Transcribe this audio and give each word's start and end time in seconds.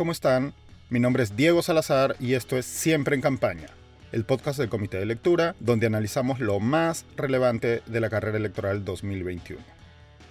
¿cómo 0.00 0.12
están? 0.12 0.54
Mi 0.88 0.98
nombre 0.98 1.22
es 1.22 1.36
Diego 1.36 1.60
Salazar 1.60 2.16
y 2.18 2.32
esto 2.32 2.56
es 2.56 2.64
Siempre 2.64 3.14
en 3.14 3.20
Campaña, 3.20 3.66
el 4.12 4.24
podcast 4.24 4.58
del 4.58 4.70
Comité 4.70 4.96
de 4.96 5.04
Lectura, 5.04 5.54
donde 5.60 5.86
analizamos 5.86 6.40
lo 6.40 6.58
más 6.58 7.04
relevante 7.18 7.82
de 7.84 8.00
la 8.00 8.08
carrera 8.08 8.38
electoral 8.38 8.82
2021. 8.82 9.60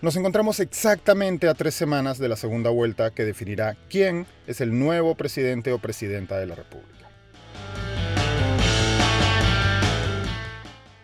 Nos 0.02 0.16
encontramos 0.16 0.60
exactamente 0.60 1.48
a 1.48 1.54
tres 1.54 1.76
semanas 1.76 2.18
de 2.18 2.30
la 2.30 2.36
segunda 2.36 2.72
vuelta 2.72 3.12
que 3.12 3.26
definirá 3.26 3.78
quién 3.92 4.26
es 4.48 4.60
el 4.60 4.80
nuevo 4.80 5.14
presidente 5.14 5.72
o 5.72 5.78
presidenta 5.78 6.40
de 6.40 6.48
la 6.48 6.56
República. 6.56 7.08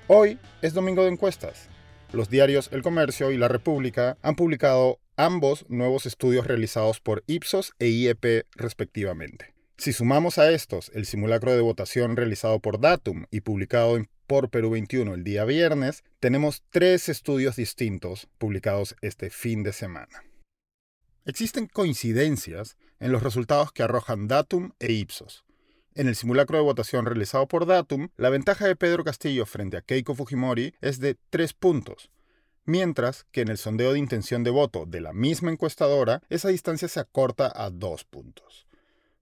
Hoy 0.08 0.40
es 0.64 0.74
domingo 0.74 1.04
de 1.04 1.12
encuestas. 1.12 1.70
Los 2.12 2.32
diarios 2.32 2.70
El 2.72 2.82
Comercio 2.82 3.30
y 3.30 3.38
La 3.38 3.48
República 3.48 4.18
han 4.24 4.36
publicado 4.36 4.98
ambos 5.18 5.66
nuevos 5.70 6.06
estudios 6.06 6.48
realizados 6.48 7.00
por 7.00 7.24
Ipsos 7.28 7.74
e 7.80 7.88
IEP 7.88 8.46
respectivamente. 8.56 9.54
Si 9.78 9.92
sumamos 9.92 10.38
a 10.38 10.52
estos 10.52 10.92
el 10.94 11.06
simulacro 11.06 11.54
de 11.54 11.62
votación 11.62 12.16
realizado 12.16 12.60
por 12.60 12.80
Datum 12.80 13.26
y 13.30 13.42
publicado 13.42 14.02
por 14.28 14.50
Perú 14.50 14.72
21 14.72 15.14
el 15.14 15.24
día 15.24 15.46
viernes, 15.46 16.04
tenemos 16.20 16.64
tres 16.70 17.10
estudios 17.10 17.58
distintos 17.58 18.28
publicados 18.38 18.96
este 19.02 19.30
fin 19.30 19.64
de 19.64 19.74
semana. 19.74 20.24
Existen 21.26 21.68
coincidencias 21.68 22.78
en 23.00 23.12
los 23.12 23.24
resultados 23.24 23.72
que 23.72 23.84
arrojan 23.84 24.28
Datum 24.28 24.72
e 24.80 24.94
Ipsos. 24.94 25.44
En 25.94 26.08
el 26.08 26.16
simulacro 26.16 26.58
de 26.58 26.64
votación 26.64 27.06
realizado 27.06 27.48
por 27.48 27.66
Datum, 27.66 28.10
la 28.18 28.30
ventaja 28.30 28.68
de 28.68 28.76
Pedro 28.76 29.04
Castillo 29.04 29.46
frente 29.46 29.78
a 29.78 29.82
Keiko 29.82 30.14
Fujimori 30.14 30.74
es 30.82 31.00
de 31.00 31.18
tres 31.30 31.54
puntos, 31.54 32.10
mientras 32.66 33.26
que 33.32 33.42
en 33.42 33.50
el 33.50 33.58
sondeo 33.58 33.94
de 33.94 34.00
intención 34.00 34.44
de 34.44 34.52
voto 34.52 34.86
de 34.86 35.02
la 35.02 35.14
misma 35.14 35.52
encuestadora, 35.52 36.22
esa 36.30 36.50
distancia 36.50 36.88
se 36.88 37.00
acorta 37.00 37.52
a 37.56 37.70
dos 37.70 38.04
puntos. 38.04 38.66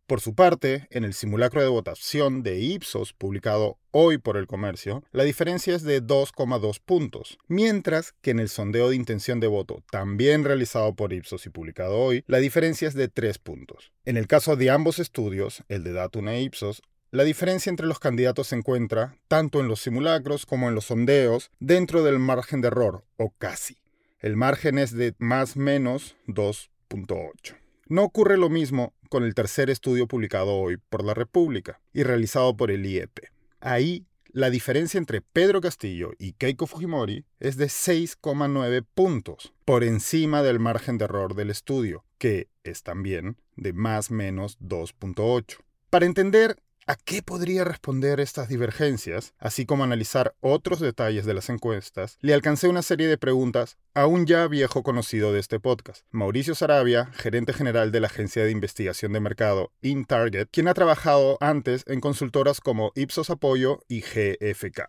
Por 0.06 0.20
su 0.20 0.36
parte, 0.36 0.88
en 0.92 1.06
el 1.06 1.14
simulacro 1.14 1.62
de 1.62 1.70
votación 1.70 2.44
de 2.44 2.59
Ipsos, 2.59 3.14
publicado 3.14 3.78
hoy 3.92 4.17
por 4.17 4.36
el 4.36 4.48
comercio, 4.48 5.02
la 5.14 5.23
diferencia 5.23 5.73
es 5.73 5.84
de 5.84 6.04
2,2 6.04 6.82
puntos, 6.84 7.38
mientras 7.48 8.14
que 8.22 8.32
en 8.32 8.40
el 8.40 8.50
sondeo 8.50 8.90
de 8.90 8.98
intención 8.98 9.40
de 9.40 9.48
voto, 9.48 9.82
también 9.89 10.44
realizado 10.44 10.94
por 10.94 11.14
Ipsos 11.14 11.45
y 11.45 11.50
publicado 11.50 11.98
hoy, 11.98 12.26
la 12.28 12.39
diferencia 12.39 12.89
es 12.89 12.95
de 12.95 13.08
3 13.08 13.38
puntos. 13.39 13.94
En 14.04 14.17
el 14.17 14.28
caso 14.28 14.58
de 14.58 14.70
ambos 14.72 15.00
estudios, 15.00 15.64
el 15.70 15.86
de 15.86 15.94
Datum 15.94 16.28
e 16.28 16.42
Ipsos, 16.42 16.82
la 17.14 17.23
diferencia 17.23 17.69
entre 17.69 17.86
los 17.86 18.00
candidatos 18.00 18.47
se 18.47 18.56
encuentra, 18.56 19.16
tanto 19.28 19.59
en 19.59 19.67
los 19.67 19.81
simulacros 19.81 20.47
como 20.47 20.67
en 20.67 20.73
los 20.73 20.86
sondeos, 20.86 21.52
dentro 21.59 22.02
del 22.02 22.17
margen 22.17 22.59
de 22.59 22.70
error, 22.70 23.05
o 23.17 23.30
casi. 23.38 23.78
El 24.17 24.36
margen 24.36 24.80
es 24.80 24.94
de 24.94 25.14
más 25.20 25.55
menos 25.55 26.17
2.8. 26.25 27.55
No 27.88 28.03
ocurre 28.03 28.36
lo 28.36 28.50
mismo 28.50 28.95
con 29.09 29.23
el 29.23 29.36
tercer 29.36 29.70
estudio 29.70 30.08
publicado 30.08 30.55
hoy 30.55 30.78
por 30.89 31.03
la 31.03 31.14
República 31.14 31.80
y 31.94 32.02
realizado 32.02 32.58
por 32.58 32.72
el 32.72 32.83
IEP. 32.83 33.20
Ahí, 33.59 34.08
la 34.31 34.50
diferencia 34.50 34.98
entre 34.98 35.22
Pedro 35.22 35.61
Castillo 35.61 36.14
y 36.17 36.33
Keiko 36.33 36.66
Fujimori 36.66 37.25
es 37.39 37.58
de 37.58 37.67
6,9 37.67 38.88
puntos, 38.95 39.53
por 39.66 39.83
encima 39.83 40.42
del 40.42 40.59
margen 40.59 40.98
de 40.98 41.05
error 41.05 41.36
del 41.36 41.52
estudio, 41.52 42.05
que 42.17 42.48
es 42.64 42.81
también 42.81 43.38
de 43.55 43.72
más 43.72 44.09
menos 44.09 44.58
2.8. 44.61 45.58
Para 45.92 46.08
entender 46.08 46.58
¿A 46.86 46.98
qué 46.98 47.23
podría 47.23 47.64
responder 47.64 48.20
estas 48.20 48.50
divergencias, 48.50 49.34
así 49.39 49.66
como 49.66 49.86
analizar 49.86 50.36
otros 50.42 50.81
detalles 50.81 51.26
de 51.26 51.34
las 51.34 51.48
encuestas? 51.50 52.17
Le 52.20 52.34
alcancé 52.34 52.67
una 52.67 52.81
serie 52.81 53.08
de 53.08 53.17
preguntas 53.17 53.78
a 53.94 54.06
un 54.06 54.26
ya 54.26 54.45
viejo 54.50 54.84
conocido 54.84 55.31
de 55.31 55.39
este 55.39 55.61
podcast, 55.61 56.06
Mauricio 56.11 56.56
Sarabia, 56.56 57.06
gerente 57.14 57.54
general 57.54 57.94
de 57.94 58.02
la 58.02 58.08
agencia 58.08 58.44
de 58.44 58.52
investigación 58.52 59.14
de 59.14 59.22
mercado 59.22 59.72
InTarget, 59.81 60.50
quien 60.52 60.67
ha 60.67 60.73
trabajado 60.73 61.38
antes 61.39 61.86
en 61.88 62.02
consultoras 62.02 62.59
como 62.59 62.92
Ipsos 62.95 63.30
Apoyo 63.30 63.80
y 63.88 64.02
GFK. 64.02 64.82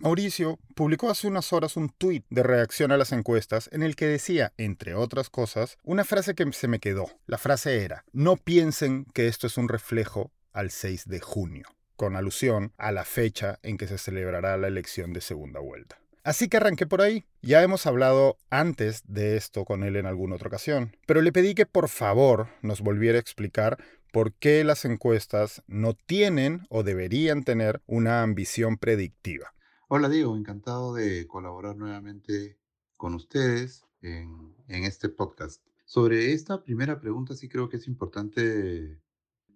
Mauricio 0.00 0.58
publicó 0.74 1.08
hace 1.08 1.26
unas 1.26 1.54
horas 1.54 1.78
un 1.78 1.88
tuit 1.88 2.26
de 2.28 2.42
reacción 2.42 2.92
a 2.92 2.98
las 2.98 3.12
encuestas 3.12 3.70
en 3.72 3.82
el 3.82 3.96
que 3.96 4.06
decía, 4.06 4.52
entre 4.58 4.94
otras 4.94 5.30
cosas, 5.30 5.78
una 5.82 6.04
frase 6.04 6.34
que 6.34 6.52
se 6.52 6.68
me 6.68 6.80
quedó. 6.80 7.06
La 7.24 7.38
frase 7.38 7.82
era, 7.82 8.04
no 8.12 8.36
piensen 8.36 9.06
que 9.14 9.26
esto 9.26 9.46
es 9.46 9.56
un 9.56 9.70
reflejo 9.70 10.32
al 10.56 10.70
6 10.70 11.06
de 11.06 11.20
junio, 11.20 11.66
con 11.96 12.16
alusión 12.16 12.72
a 12.78 12.90
la 12.90 13.04
fecha 13.04 13.60
en 13.62 13.76
que 13.76 13.86
se 13.86 13.98
celebrará 13.98 14.56
la 14.56 14.68
elección 14.68 15.12
de 15.12 15.20
segunda 15.20 15.60
vuelta. 15.60 16.00
Así 16.24 16.48
que 16.48 16.56
arranqué 16.56 16.86
por 16.86 17.02
ahí. 17.02 17.24
Ya 17.42 17.62
hemos 17.62 17.86
hablado 17.86 18.38
antes 18.50 19.04
de 19.06 19.36
esto 19.36 19.64
con 19.64 19.84
él 19.84 19.94
en 19.94 20.06
alguna 20.06 20.34
otra 20.36 20.48
ocasión, 20.48 20.96
pero 21.06 21.20
le 21.20 21.30
pedí 21.30 21.54
que 21.54 21.66
por 21.66 21.88
favor 21.88 22.48
nos 22.62 22.80
volviera 22.80 23.18
a 23.18 23.20
explicar 23.20 23.76
por 24.12 24.32
qué 24.32 24.64
las 24.64 24.84
encuestas 24.86 25.62
no 25.66 25.92
tienen 25.92 26.66
o 26.70 26.82
deberían 26.82 27.44
tener 27.44 27.82
una 27.86 28.22
ambición 28.22 28.78
predictiva. 28.78 29.52
Hola 29.88 30.08
Diego, 30.08 30.36
encantado 30.36 30.94
de 30.94 31.26
colaborar 31.28 31.76
nuevamente 31.76 32.58
con 32.96 33.14
ustedes 33.14 33.84
en, 34.00 34.56
en 34.68 34.84
este 34.84 35.10
podcast. 35.10 35.62
Sobre 35.84 36.32
esta 36.32 36.64
primera 36.64 36.98
pregunta 36.98 37.36
sí 37.36 37.48
creo 37.48 37.68
que 37.68 37.76
es 37.76 37.86
importante 37.86 39.00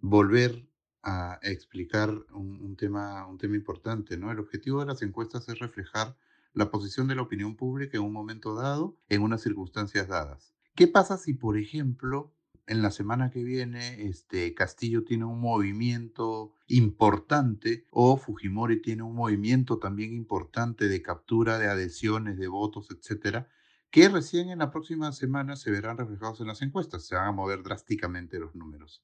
volver 0.01 0.69
a 1.03 1.39
explicar 1.43 2.11
un, 2.33 2.77
tema, 2.77 3.27
un 3.27 3.39
tema 3.39 3.57
importante, 3.57 4.17
¿no? 4.17 4.31
El 4.31 4.39
objetivo 4.39 4.81
de 4.81 4.87
las 4.87 5.03
encuestas 5.03 5.49
es 5.49 5.59
reflejar 5.59 6.17
la 6.53 6.71
posición 6.71 7.09
de 7.09 7.15
la 7.15 7.23
opinión 7.23 7.57
pública 7.57 7.97
en 7.97 8.05
un 8.05 8.13
momento 8.13 8.55
dado, 8.55 8.97
en 9.09 9.23
unas 9.23 9.41
circunstancias 9.41 10.09
dadas. 10.09 10.53
¿Qué 10.75 10.89
pasa 10.89 11.17
si, 11.17 11.35
por 11.35 11.57
ejemplo, 11.57 12.33
en 12.67 12.83
la 12.83 12.91
semana 12.91 13.31
que 13.31 13.43
viene 13.43 14.07
este, 14.07 14.55
Castillo 14.55 15.05
tiene 15.05 15.25
un 15.25 15.41
movimiento 15.41 16.55
importante 16.69 17.85
o 17.91 18.17
Fujimori 18.17 18.81
tiene 18.81 19.03
un 19.03 19.17
movimiento 19.17 19.79
también 19.79 20.15
importante 20.15 20.89
de 20.89 21.03
captura 21.03 21.59
de 21.59 21.67
adhesiones, 21.67 22.39
de 22.39 22.47
votos, 22.47 22.89
etcétera, 22.91 23.49
que 23.91 24.09
recién 24.09 24.51
en 24.51 24.61
la 24.61 24.71
próxima 24.71 25.11
semana 25.13 25.57
se 25.57 25.71
verán 25.73 25.99
reflejados 25.99 26.41
en 26.41 26.47
las 26.47 26.63
encuestas, 26.63 27.05
se 27.05 27.17
van 27.17 27.27
a 27.27 27.33
mover 27.33 27.65
drásticamente 27.65 28.39
los 28.39 28.55
números. 28.55 29.03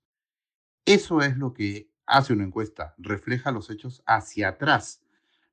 Eso 0.86 1.20
es 1.20 1.36
lo 1.36 1.52
que 1.52 1.90
hace 2.06 2.32
una 2.32 2.44
encuesta, 2.44 2.94
refleja 2.96 3.50
los 3.50 3.70
hechos 3.70 4.04
hacia 4.06 4.50
atrás, 4.50 5.02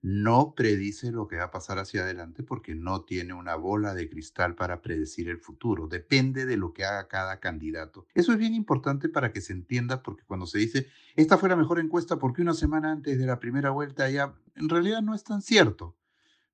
no 0.03 0.53
predice 0.53 1.11
lo 1.11 1.27
que 1.27 1.38
va 1.38 1.45
a 1.45 1.51
pasar 1.51 1.79
hacia 1.79 2.03
adelante 2.03 2.44
porque 2.44 2.75
no 2.75 3.01
tiene 3.01 3.33
una 3.33 3.55
bola 3.55 3.95
de 3.95 4.07
cristal 4.07 4.53
para 4.53 4.83
predecir 4.83 5.29
el 5.29 5.39
futuro, 5.39 5.88
depende 5.88 6.45
de 6.45 6.55
lo 6.55 6.71
que 6.71 6.85
haga 6.85 7.07
cada 7.07 7.39
candidato. 7.39 8.05
Eso 8.13 8.31
es 8.31 8.38
bien 8.38 8.53
importante 8.53 9.09
para 9.09 9.31
que 9.31 9.41
se 9.41 9.53
entienda 9.53 10.03
porque 10.03 10.23
cuando 10.23 10.45
se 10.45 10.59
dice, 10.59 10.88
esta 11.16 11.39
fue 11.39 11.50
la 11.50 11.55
mejor 11.55 11.79
encuesta 11.79 12.19
porque 12.19 12.44
una 12.44 12.53
semana 12.53 12.91
antes 12.91 13.17
de 13.17 13.25
la 13.25 13.39
primera 13.39 13.71
vuelta 13.71 14.07
ya, 14.11 14.35
en 14.53 14.69
realidad 14.69 15.01
no 15.01 15.15
es 15.15 15.23
tan 15.23 15.41
cierto, 15.41 15.97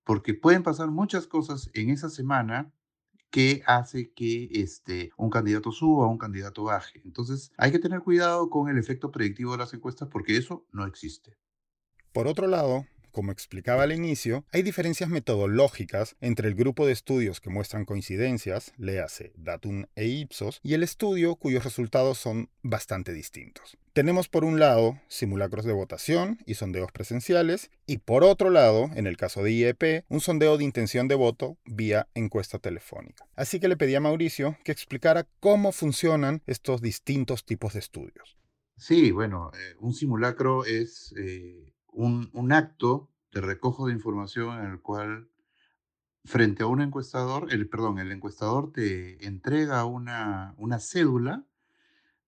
porque 0.06 0.34
pueden 0.36 0.64
pasar 0.64 0.90
muchas 0.90 1.28
cosas 1.28 1.70
en 1.74 1.90
esa 1.90 2.10
semana 2.10 2.72
que 3.30 3.62
hace 3.66 4.12
que 4.14 4.50
este, 4.52 5.12
un 5.18 5.30
candidato 5.30 5.72
suba 5.72 6.08
o 6.08 6.10
un 6.10 6.18
candidato 6.18 6.64
baje. 6.64 7.02
Entonces 7.06 7.52
hay 7.58 7.72
que 7.72 7.80
tener 7.80 8.02
cuidado 8.02 8.50
con 8.50 8.70
el 8.70 8.78
efecto 8.78 9.12
predictivo 9.12 9.52
de 9.54 9.60
las 9.60 9.74
encuestas 9.74 10.10
porque 10.10 10.38
eso 10.38 10.66
no 10.72 10.86
existe. 10.86 11.38
Por 12.12 12.28
otro 12.28 12.48
lado, 12.48 12.86
como 13.12 13.32
explicaba 13.32 13.84
al 13.84 13.92
inicio, 13.92 14.46
hay 14.52 14.62
diferencias 14.62 15.10
metodológicas 15.10 16.16
entre 16.22 16.48
el 16.48 16.56
grupo 16.56 16.86
de 16.86 16.94
estudios 16.94 17.42
que 17.42 17.50
muestran 17.50 17.86
coincidencias, 17.86 18.74
léase 18.78 19.34
Datum 19.36 19.86
e 19.96 20.08
Ipsos, 20.08 20.60
y 20.64 20.74
el 20.74 20.84
estudio 20.84 21.36
cuyos 21.36 21.64
resultados 21.64 22.18
son 22.18 22.50
bastante 22.62 23.14
distintos. 23.14 23.78
Tenemos 24.00 24.30
por 24.30 24.46
un 24.46 24.60
lado 24.60 24.98
simulacros 25.10 25.66
de 25.66 25.74
votación 25.74 26.38
y 26.46 26.54
sondeos 26.54 26.90
presenciales, 26.90 27.70
y 27.86 27.98
por 27.98 28.24
otro 28.24 28.50
lado, 28.50 28.90
en 28.96 29.08
el 29.08 29.18
caso 29.18 29.44
de 29.44 29.52
IEP, 29.52 30.06
un 30.08 30.22
sondeo 30.22 30.58
de 30.58 30.64
intención 30.64 31.10
de 31.10 31.16
voto 31.16 31.58
vía 31.66 32.08
encuesta 32.14 32.60
telefónica. 32.60 33.28
Así 33.36 33.60
que 33.60 33.68
le 33.68 33.76
pedí 33.76 33.96
a 33.96 34.00
Mauricio 34.00 34.56
que 34.64 34.72
explicara 34.72 35.28
cómo 35.42 35.74
funcionan 35.74 36.42
estos 36.46 36.82
distintos 36.82 37.44
tipos 37.44 37.74
de 37.74 37.80
estudios. 37.80 38.38
Sí, 38.78 39.12
bueno, 39.12 39.52
eh, 39.54 39.76
un 39.82 39.94
simulacro 39.94 40.64
es 40.64 41.14
eh, 41.18 41.74
un, 41.92 42.54
acto 42.54 43.12
de 43.34 43.42
recojo 43.42 43.88
de 43.88 43.94
información 43.96 44.64
en 44.64 44.72
el 44.72 44.82
cual 44.82 45.30
frente 46.24 46.64
a 46.64 46.68
un 46.68 46.80
encuestador, 46.80 47.52
el, 47.52 47.68
perdón, 47.68 48.00
el 48.00 48.14
encuestador 48.14 48.72
te 48.72 49.28
entrega 49.28 49.84
una, 49.84 50.56
una 50.58 50.80
cédula, 50.80 51.49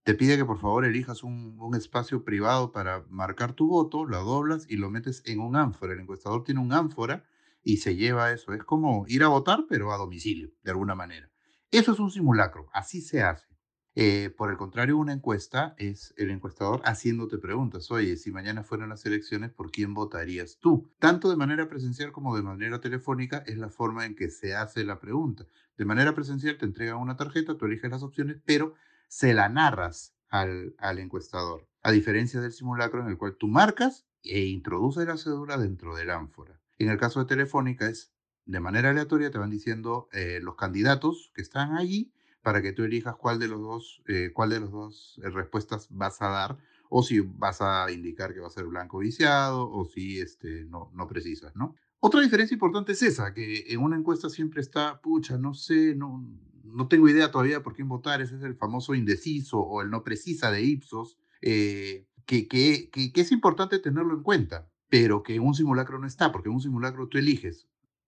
te 0.04 0.16
pide 0.16 0.38
que 0.38 0.46
por 0.46 0.60
favor 0.60 0.86
elijas 0.86 1.24
un, 1.24 1.52
espacio 1.76 2.24
privado 2.24 2.72
para 2.72 3.06
marcar 3.10 3.54
tu 3.54 3.68
voto, 3.68 4.06
lo 4.06 4.24
doblas 4.24 4.66
y 4.68 4.78
lo 4.78 4.90
metes 4.90 5.22
en 5.26 5.40
un 5.40 5.56
ánfora. 5.56 5.94
El 5.94 6.00
encuestador 6.00 6.44
tiene 6.44 6.60
un 6.60 6.74
ánfora 6.74 7.24
y 7.64 7.78
se 7.78 7.96
lleva 7.96 8.32
eso. 8.32 8.54
Es 8.54 8.64
como 8.64 9.06
ir 9.08 9.24
a 9.24 9.30
votar, 9.30 9.66
pero 9.70 9.94
a 9.94 9.98
domicilio, 9.98 10.52
de 10.64 10.72
alguna 10.72 10.96
manera. 10.96 11.30
Eso 11.70 11.94
es 11.94 12.00
un 12.00 12.12
simulacro, 12.12 12.70
así 12.74 13.02
se 13.02 13.22
hace. 13.22 13.46
Eh, 13.94 14.34
por 14.38 14.50
el 14.50 14.58
contrario, 14.58 14.98
una 14.98 15.12
encuesta 15.12 15.76
es 15.78 16.14
el 16.18 16.30
encuestador 16.30 16.82
haciéndote 16.86 17.38
preguntas. 17.38 17.92
Oye, 17.92 18.16
si 18.16 18.32
mañana 18.32 18.64
fueran 18.64 18.90
las 18.90 19.06
elecciones, 19.06 19.52
¿por 19.52 19.70
quién 19.70 19.94
votarías 19.94 20.58
tú? 20.60 20.90
Tanto 20.98 21.30
de 21.30 21.36
manera 21.36 21.68
presencial 21.68 22.12
como 22.12 22.36
de 22.36 22.42
manera 22.42 22.80
telefónica 22.80 23.44
es 23.46 23.58
la 23.58 23.70
forma 23.70 24.06
en 24.06 24.16
que 24.16 24.30
se 24.30 24.56
hace 24.56 24.86
la 24.86 25.00
pregunta. 25.00 25.46
De 25.78 25.86
manera 25.86 26.14
presencial 26.16 26.58
te 26.58 26.66
entregan 26.66 26.98
una 26.98 27.18
tarjeta, 27.18 27.58
tú 27.58 27.66
eliges 27.66 27.92
las 27.92 28.04
opciones, 28.04 28.38
pero 28.46 28.76
se 29.12 29.34
la 29.34 29.50
narras 29.50 30.16
al, 30.30 30.74
al 30.78 30.98
encuestador, 30.98 31.68
a 31.84 31.92
diferencia 31.92 32.40
del 32.40 32.54
simulacro 32.54 33.02
en 33.02 33.10
el 33.10 33.18
cual 33.18 33.36
tú 33.36 33.50
marcas 33.50 34.06
e 34.24 34.46
introduces 34.46 35.06
la 35.06 35.18
cédula 35.18 35.58
dentro 35.58 35.98
del 35.98 36.12
ánfora. 36.12 36.62
En 36.78 36.88
el 36.88 36.98
caso 36.98 37.20
de 37.20 37.26
Telefónica 37.26 37.90
es 37.90 38.14
de 38.46 38.62
manera 38.62 38.92
aleatoria, 38.92 39.30
te 39.30 39.38
van 39.38 39.50
diciendo 39.50 40.08
eh, 40.14 40.40
los 40.42 40.56
candidatos 40.56 41.34
que 41.36 41.42
están 41.42 41.76
allí 41.76 42.14
para 42.42 42.62
que 42.62 42.72
tú 42.72 42.84
elijas 42.84 43.18
cuál 43.18 43.38
de 43.38 43.50
los 43.50 43.60
dos, 43.60 44.02
eh, 44.08 44.32
cuál 44.34 44.52
de 44.52 44.62
los 44.62 44.72
dos 44.72 45.20
eh, 45.22 45.30
respuestas 45.30 45.90
vas 45.92 46.22
a 46.22 46.30
dar 46.30 46.58
o 46.90 47.04
si 47.04 47.20
vas 47.20 47.62
a 47.62 47.92
indicar 47.92 48.34
que 48.34 48.40
va 48.40 48.48
a 48.48 48.52
ser 48.52 48.66
blanco 48.66 49.00
viciado 49.00 49.70
o 49.70 49.84
si 49.84 50.22
este, 50.22 50.64
no, 50.66 50.90
no 50.94 51.08
precisas, 51.08 51.54
¿no? 51.54 51.76
Otra 52.00 52.22
diferencia 52.22 52.56
importante 52.56 52.94
es 52.94 53.02
esa, 53.02 53.34
que 53.34 53.66
en 53.68 53.82
una 53.82 53.98
encuesta 53.98 54.30
siempre 54.30 54.62
está, 54.62 55.02
pucha, 55.02 55.38
no 55.38 55.54
sé, 55.54 55.96
no, 55.96 56.26
no 56.74 56.88
tengo 56.88 57.08
idea 57.10 57.32
todavía 57.32 57.64
por 57.64 57.76
quién 57.76 57.88
votar, 57.88 58.22
ese 58.22 58.36
es 58.36 58.44
el 58.44 58.56
famoso 58.56 58.96
indeciso 58.96 59.60
o 59.60 59.82
el 59.82 59.90
no 59.90 60.04
precisa 60.04 60.52
de 60.52 60.64
Ipsos, 60.64 61.18
que, 61.42 62.08
que, 62.26 62.90
que, 62.92 63.12
que 63.12 63.22
es 63.22 63.32
importante 63.32 63.80
tenerlo 63.80 64.14
en 64.14 64.24
cuenta, 64.24 64.70
pero 64.90 65.24
que 65.24 65.36
en 65.36 65.44
un 65.44 65.54
simulacro 65.54 66.00
no 66.00 66.08
está, 66.08 66.32
porque 66.32 66.50
en 66.50 66.56
un 66.56 66.62
simulacro 66.62 67.08
tú 67.08 67.18
eliges 67.18 67.68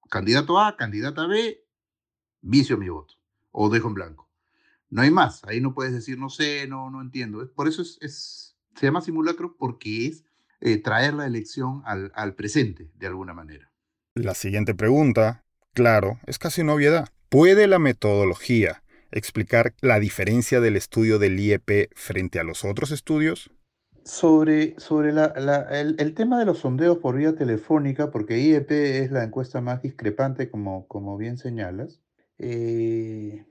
candidato 0.10 0.60
A, 0.60 0.77
candidata 0.77 1.25
B, 1.25 1.65
vicio 2.42 2.77
mi 2.77 2.89
voto 2.89 3.15
o 3.51 3.69
dejo 3.69 3.88
en 3.88 3.94
blanco. 3.95 4.30
No 4.89 5.01
hay 5.01 5.10
más, 5.10 5.44
ahí 5.45 5.60
no 5.60 5.74
puedes 5.74 5.94
decir 5.94 6.19
no 6.19 6.30
sé, 6.30 6.68
no, 6.68 6.92
no 6.92 7.01
entiendo. 7.01 7.51
Por 7.56 7.68
eso 7.68 7.81
es, 7.81 8.56
se 8.75 8.86
llama 8.86 9.01
simulacro 9.01 9.56
porque 9.57 10.07
es 10.07 10.24
eh, 10.62 10.77
traer 10.77 11.15
la 11.15 11.25
elección 11.25 11.81
al, 11.86 12.12
al 12.15 12.36
presente 12.36 12.92
de 12.95 13.07
alguna 13.07 13.33
manera. 13.33 13.71
La 14.13 14.36
siguiente 14.36 14.75
pregunta, 14.75 15.44
claro, 15.74 16.19
es 16.27 16.38
casi 16.38 16.62
una 16.62 16.75
obviedad. 16.75 17.10
¿Puede 17.34 17.66
la 17.66 17.80
metodología 17.80 18.84
explicar 19.12 19.74
la 19.82 20.00
diferencia 20.00 20.62
del 20.62 20.76
estudio 20.76 21.18
del 21.18 21.40
IEP 21.40 21.90
frente 21.96 22.40
a 22.40 22.44
los 22.44 22.64
otros 22.64 22.92
estudios? 22.92 23.50
Sobre, 24.04 24.80
sobre 24.80 25.10
el, 25.10 26.14
tema 26.14 26.38
de 26.38 26.46
los 26.46 26.60
sondeos 26.60 27.00
por 27.00 27.18
vía 27.18 27.34
telefónica, 27.34 28.12
porque 28.12 28.38
IEP 28.38 28.70
es 28.70 29.12
la 29.12 29.24
encuesta 29.24 29.62
más 29.62 29.82
discrepante, 29.82 30.52
como, 30.52 30.88
como 30.88 31.18
bien 31.18 31.40
señalas, 31.40 32.02
eh, 32.38 33.48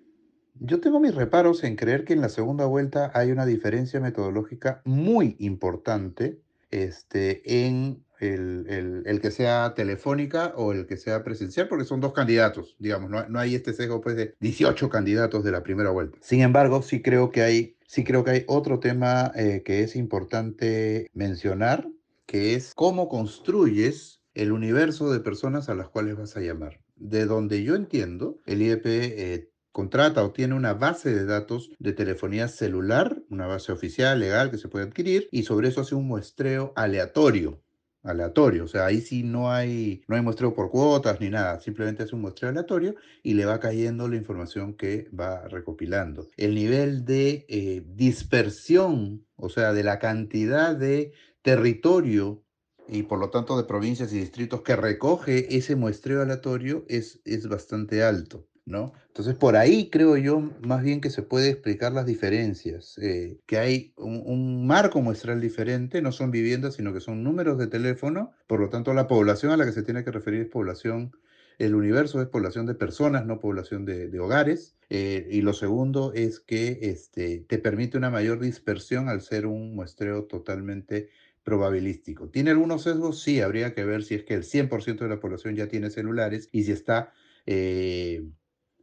yo 0.61 0.81
tengo 0.81 1.01
mis 1.01 1.17
reparos 1.17 1.65
en 1.65 1.75
creer 1.75 2.05
que 2.05 2.13
en 2.13 2.21
la 2.21 2.29
segunda 2.29 2.67
vuelta 2.67 3.11
hay 3.15 3.33
una 3.33 3.47
diferencia 3.47 3.99
metodológica 3.99 4.81
muy 4.85 5.35
importante 5.41 6.41
este, 6.71 7.67
en 7.67 8.05
el, 8.23 8.67
el, 8.69 9.03
el, 9.07 9.21
que 9.21 9.31
sea 9.31 9.75
telefónica 9.75 10.53
o 10.57 10.73
el 10.73 10.87
que 10.87 10.97
sea 10.97 11.23
presencial, 11.25 11.69
porque 11.69 11.85
son 11.85 12.01
dos 12.01 12.13
candidatos, 12.13 12.77
digamos, 12.79 13.11
no, 13.11 13.29
no 13.29 13.39
hay 13.39 13.55
este 13.55 13.73
sesgo 13.73 14.01
pues, 14.01 14.17
de 14.17 14.35
18 14.41 14.89
candidatos 14.89 15.45
de 15.45 15.53
la 15.53 15.63
primera 15.63 15.91
vuelta. 15.91 16.19
Sin 16.21 16.41
embargo, 16.41 16.83
sí 16.83 17.03
creo 17.03 17.31
que 17.31 17.43
hay 17.43 17.77
Sí 17.93 18.05
creo 18.05 18.25
que 18.25 18.31
hay 18.31 18.45
otro 18.47 18.81
tema 18.81 19.33
eh, 19.35 19.63
que 19.67 19.83
es 19.83 19.97
importante 19.97 21.11
mencionar, 21.13 21.87
que 22.25 22.55
es 22.55 22.73
cómo 22.75 23.11
construyes 23.11 24.23
el 24.33 24.51
universo 24.51 25.13
de 25.13 25.21
personas 25.21 25.69
a 25.69 25.75
las 25.75 25.91
cuales 25.91 26.17
vas 26.17 26.35
a 26.39 26.41
llamar. 26.41 26.81
De 26.97 27.27
donde 27.27 27.63
yo 27.63 27.75
entiendo, 27.75 28.39
el 28.47 28.63
IEP 28.63 28.87
eh, 28.87 29.51
contrata 29.73 30.25
o 30.25 30.33
tiene 30.33 30.55
una 30.55 30.73
base 30.73 31.15
de 31.15 31.27
datos 31.27 31.69
de 31.81 31.93
telefonía 31.93 32.49
celular, 32.49 33.23
una 33.29 33.47
base 33.47 33.73
oficial, 33.73 34.21
legal, 34.21 34.51
que 34.51 34.57
se 34.57 34.69
puede 34.69 34.87
adquirir, 34.87 35.29
y 35.31 35.43
sobre 35.43 35.69
eso 35.69 35.83
hace 35.83 35.95
un 35.95 36.09
muestreo 36.09 36.73
aleatorio 36.77 37.61
aleatorio, 38.03 38.65
o 38.65 38.69
sea, 38.69 38.87
ahí 38.87 39.01
sí 39.01 39.23
no 39.23 39.51
hay, 39.53 40.03
no 40.09 40.17
hay 40.17 40.23
muestreo 40.23 40.55
por 40.55 40.71
cuotas 40.71 41.21
ni 41.21 41.31
nada, 41.31 41.61
simplemente 41.61 42.03
es 42.03 42.13
un 42.13 42.21
muestreo 42.21 42.51
aleatorio 42.51 42.97
y 43.23 43.35
le 43.35 43.45
va 43.45 43.61
cayendo 43.61 44.09
la 44.09 44.17
información 44.17 44.75
que 44.75 45.09
va 45.19 45.47
recopilando. 45.49 46.29
El 46.37 46.55
nivel 46.55 47.05
de 47.05 47.47
eh, 47.49 47.83
dispersión, 47.87 49.27
o 49.37 49.49
sea, 49.49 49.73
de 49.73 49.85
la 49.85 49.99
cantidad 49.99 50.75
de 50.75 51.13
territorio 51.43 52.43
y 52.89 53.05
por 53.05 53.19
lo 53.19 53.31
tanto 53.31 53.57
de 53.57 53.65
provincias 53.65 54.13
y 54.13 54.19
distritos 54.19 54.63
que 54.63 54.77
recoge 54.77 55.57
ese 55.57 55.77
muestreo 55.77 56.23
aleatorio 56.23 56.85
es, 56.89 57.21
es 57.25 57.49
bastante 57.49 58.03
alto. 58.03 58.47
¿No? 58.65 58.93
Entonces, 59.09 59.35
por 59.35 59.57
ahí 59.57 59.91
creo 59.91 60.17
yo 60.17 60.41
más 60.63 60.83
bien 60.83 61.01
que 61.01 61.11
se 61.11 61.23
puede 61.23 61.51
explicar 61.51 61.93
las 61.93 62.07
diferencias, 62.07 62.97
eh, 62.99 63.39
que 63.47 63.59
hay 63.59 63.93
un, 63.97 64.67
marco 64.67 65.01
muestral 65.01 65.41
diferente, 65.41 66.01
no 66.01 66.13
son 66.13 66.31
viviendas, 66.31 66.75
sino 66.75 66.93
que 66.93 67.01
son 67.01 67.25
números 67.25 67.59
de 67.59 67.67
teléfono, 67.67 68.33
por 68.47 68.61
lo 68.61 68.69
tanto, 68.69 68.95
la 68.95 69.09
población 69.09 69.53
a 69.53 69.57
la 69.57 69.65
que 69.65 69.73
se 69.73 69.83
tiene 69.83 70.05
que 70.05 70.13
referir 70.13 70.43
es 70.43 70.49
población, 70.49 71.13
el 71.59 71.75
universo 71.75 72.23
es 72.23 72.29
población 72.29 72.67
de 72.67 72.75
personas, 72.75 73.27
no 73.27 73.39
población 73.39 73.85
de, 73.85 74.09
de 74.09 74.21
hogares, 74.21 74.77
eh, 74.89 75.27
y 75.31 75.41
lo 75.43 75.53
segundo 75.53 76.13
es 76.15 76.41
que 76.41 76.79
este, 76.83 77.45
te 77.49 77.59
permite 77.59 77.99
una 77.99 78.11
mayor 78.11 78.41
dispersión 78.41 79.09
al 79.09 79.23
ser 79.23 79.47
un 79.47 79.75
muestreo 79.75 80.25
totalmente 80.25 81.09
probabilístico. 81.45 82.29
¿Tiene 82.29 82.51
algunos 82.51 82.83
sesgos? 82.83 83.23
Sí, 83.23 83.41
habría 83.41 83.75
que 83.75 83.85
ver 83.85 84.05
si 84.05 84.15
es 84.15 84.25
que 84.25 84.35
el 84.35 84.45
100% 84.45 84.99
de 85.05 85.09
la 85.09 85.21
población 85.21 85.57
ya 85.57 85.69
tiene 85.69 85.91
celulares 85.91 86.49
y 86.53 86.65
si 86.65 86.73
está... 86.73 87.13
Eh, 87.47 88.25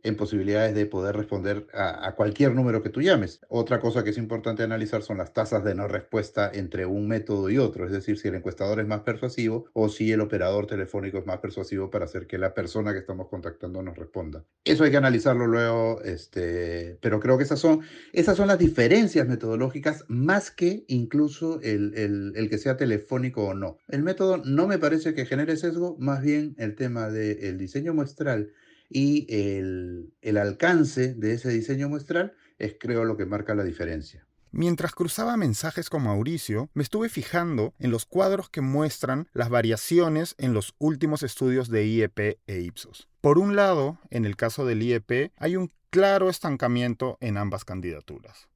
en 0.03 0.15
posibilidades 0.15 0.75
de 0.75 0.85
poder 0.85 1.15
responder 1.15 1.67
a, 1.73 2.13
cualquier 2.15 2.53
número 2.53 2.81
que 2.81 2.89
tú 2.89 3.01
llames. 3.01 3.41
Otra 3.49 3.79
cosa 3.79 4.03
que 4.03 4.09
es 4.09 4.17
importante 4.17 4.63
analizar 4.63 5.01
son 5.03 5.17
las 5.17 5.33
tasas 5.33 5.63
de 5.63 5.75
no 5.75 5.87
respuesta 5.87 6.49
entre 6.53 6.85
un 6.85 7.07
método 7.07 7.49
y 7.49 7.57
otro, 7.57 7.85
es 7.85 7.91
decir, 7.91 8.17
si 8.17 8.27
el 8.27 8.35
encuestador 8.35 8.79
es 8.79 8.87
más 8.87 9.01
persuasivo 9.01 9.65
o 9.73 9.89
si 9.89 10.11
el 10.11 10.21
operador 10.21 10.67
telefónico 10.67 11.17
es 11.17 11.25
más 11.25 11.39
persuasivo 11.39 11.89
para 11.89 12.05
hacer 12.05 12.27
que 12.27 12.37
la 12.37 12.53
persona 12.53 12.93
que 12.93 12.99
estamos 12.99 13.27
contactando 13.27 13.81
nos 13.81 13.97
responda. 13.97 14.43
Eso 14.65 14.83
hay 14.83 14.91
que 14.91 14.97
analizarlo 14.97 15.47
luego, 15.47 16.01
este, 16.03 16.97
pero 17.01 17.19
creo 17.19 17.37
que 17.37 17.43
esas 17.43 17.59
son, 17.59 17.81
esas 18.13 18.37
son 18.37 18.47
las 18.47 18.59
diferencias 18.59 19.27
metodológicas 19.27 20.05
más 20.07 20.51
que 20.51 20.85
incluso 20.87 21.59
el, 21.61 21.93
el, 22.35 22.49
que 22.49 22.57
sea 22.57 22.77
telefónico 22.77 23.45
o 23.45 23.53
no. 23.53 23.77
El 23.87 24.03
método 24.03 24.37
no 24.37 24.67
me 24.67 24.77
parece 24.77 25.13
que 25.13 25.25
genere 25.25 25.57
sesgo, 25.57 25.95
más 25.99 26.21
bien 26.21 26.55
el 26.57 26.75
tema 26.75 27.09
del 27.09 27.57
diseño 27.57 27.93
muestral 27.93 28.51
y 28.89 29.27
el, 29.29 30.37
alcance 30.37 31.13
de 31.13 31.33
ese 31.33 31.49
diseño 31.49 31.89
muestral 31.89 32.33
es 32.57 32.75
creo 32.79 33.05
lo 33.05 33.17
que 33.17 33.25
marca 33.25 33.55
la 33.55 33.63
diferencia. 33.63 34.25
Mientras 34.51 34.93
cruzaba 34.93 35.37
mensajes 35.37 35.91
con 35.91 36.03
Mauricio, 36.03 36.71
me 36.73 36.81
estuve 36.81 37.09
fijando 37.09 37.75
en 37.77 37.91
los 37.91 38.05
cuadros 38.05 38.49
que 38.49 38.61
muestran 38.61 39.27
las 39.31 39.49
variaciones 39.49 40.33
en 40.39 40.53
los 40.53 40.73
últimos 40.79 41.21
estudios 41.21 41.69
de 41.69 41.85
IEP 41.85 42.39
e 42.47 42.59
Ipsos. 42.61 43.07
Por 43.21 43.37
un 43.37 43.55
lado, 43.55 43.99
en 44.09 44.25
el 44.25 44.35
caso 44.35 44.65
del 44.65 44.81
IEP, 44.81 45.31
hay 45.37 45.55
un 45.55 45.71
claro 45.91 46.29
estancamiento 46.29 47.17
en 47.21 47.37
ambas 47.37 47.63
candidaturas. 47.63 48.49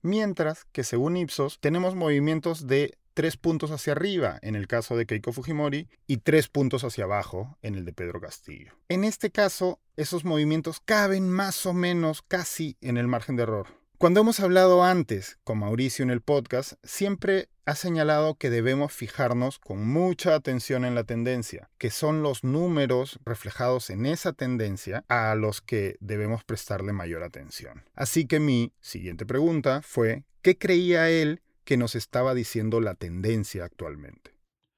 Mientras 0.00 0.64
que 0.66 0.84
según 0.84 1.16
Ipsos 1.16 1.58
tenemos 1.60 1.96
movimientos 1.96 2.68
de 2.68 2.96
tres 3.12 3.36
puntos 3.36 3.70
hacia 3.70 3.92
arriba 3.92 4.38
en 4.42 4.56
el 4.56 4.66
caso 4.66 4.96
de 4.96 5.06
Keiko 5.06 5.32
Fujimori 5.32 5.88
y 6.06 6.18
tres 6.18 6.48
puntos 6.48 6.84
hacia 6.84 7.04
abajo 7.04 7.56
en 7.62 7.74
el 7.74 7.84
de 7.84 7.92
Pedro 7.92 8.20
Castillo. 8.20 8.72
En 8.88 9.04
este 9.04 9.30
caso, 9.30 9.80
esos 9.96 10.24
movimientos 10.24 10.80
caben 10.84 11.28
más 11.28 11.66
o 11.66 11.72
menos 11.72 12.22
casi 12.22 12.76
en 12.80 12.96
el 12.96 13.08
margen 13.08 13.36
de 13.36 13.44
error. 13.44 13.82
Cuando 14.02 14.20
hemos 14.20 14.40
hablado 14.40 14.82
antes 14.82 15.38
con 15.44 15.60
Mauricio 15.60 16.02
en 16.02 16.10
el 16.10 16.22
podcast, 16.22 16.72
siempre 16.82 17.48
ha 17.66 17.76
señalado 17.76 18.34
que 18.34 18.50
debemos 18.50 18.92
fijarnos 18.92 19.60
con 19.60 19.86
mucha 19.86 20.34
atención 20.34 20.84
en 20.84 20.96
la 20.96 21.04
tendencia, 21.04 21.70
que 21.78 21.90
son 21.90 22.20
los 22.20 22.42
números 22.42 23.20
reflejados 23.24 23.90
en 23.90 24.06
esa 24.06 24.32
tendencia 24.32 25.04
a 25.06 25.36
los 25.36 25.60
que 25.60 25.98
debemos 26.00 26.42
prestarle 26.42 26.92
mayor 26.92 27.22
atención. 27.22 27.84
Así 27.94 28.26
que 28.26 28.40
mi 28.40 28.72
siguiente 28.80 29.24
pregunta 29.24 29.82
fue, 29.82 30.24
¿qué 30.42 30.58
creía 30.58 31.08
él 31.08 31.40
que 31.64 31.76
nos 31.76 31.94
estaba 31.94 32.34
diciendo 32.34 32.80
la 32.80 32.94
tendencia 32.94 33.64
actualmente? 33.64 34.32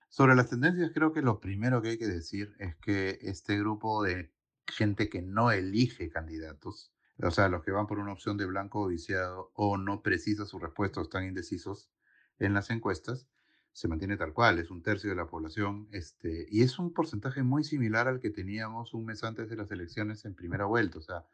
Sobre 0.09 0.37
las 0.37 0.49
tendencias, 0.49 0.93
creo 0.95 1.13
que 1.13 1.23
lo 1.23 1.41
primero 1.41 1.83
que 1.83 1.89
hay 1.89 1.99
que 1.99 2.07
decir 2.07 2.55
es 2.59 2.77
que 2.77 3.19
este 3.23 3.59
grupo 3.59 4.03
de 4.03 4.33
gente 4.67 5.09
que 5.09 5.23
no 5.23 5.51
elige 5.51 6.09
candidatos, 6.09 6.93
o 7.19 7.31
sea, 7.31 7.49
los 7.49 7.65
que 7.65 7.73
van 7.73 7.87
por 7.87 7.99
una 7.99 8.13
opción 8.13 8.37
de 8.37 8.47
blanco 8.47 8.83
o 8.83 8.87
viciado 8.87 9.51
o 9.55 9.77
no 9.77 10.03
precisa 10.03 10.47
su 10.47 10.59
respuesta 10.59 11.01
o 11.01 11.03
están 11.03 11.25
indecisos 11.25 11.91
en 12.39 12.55
las 12.55 12.71
encuestas, 12.71 13.27
se 13.73 13.89
mantiene 13.89 14.17
tal 14.17 14.33
cual, 14.33 14.61
es 14.61 14.71
un 14.71 14.83
tercio 14.83 15.11
de 15.11 15.17
la 15.17 15.27
población, 15.27 15.89
este, 15.91 16.47
y 16.49 16.63
es 16.63 16.79
un 16.79 16.93
porcentaje 16.93 17.43
muy 17.43 17.65
similar 17.65 18.07
al 18.07 18.21
que 18.21 18.31
teníamos 18.31 18.95
un 18.95 19.07
mes 19.07 19.25
antes 19.25 19.51
de 19.51 19.57
las 19.57 19.71
elecciones 19.73 20.25
en 20.25 20.37
primera 20.37 20.65
vuelta, 20.65 20.99
o 20.99 21.03
sea, 21.03 21.27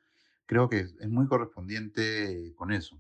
creo 0.47 0.71
que 0.71 0.80
es, 0.80 0.95
es 1.00 1.11
muy 1.11 1.26
correspondiente 1.26 2.54
con 2.57 2.73
eso. 2.73 2.99